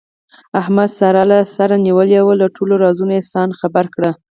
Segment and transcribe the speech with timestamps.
[0.59, 4.03] احمد ساره له سره نیولې وه، له ټولو رازونو یې ځان خبر کړ.